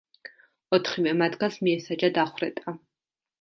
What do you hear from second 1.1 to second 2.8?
მათგანს მიესაჯა დახვრეტა.